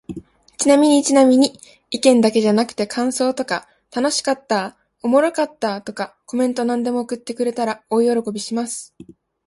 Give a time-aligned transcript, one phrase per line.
[0.57, 1.59] ちなみにちなみに、
[1.91, 4.69] 意見だけじゃなくて感想とか楽しかった〜
[5.03, 8.95] おもろかった〜とか、コメントなんでも送ってくれたら大喜びします。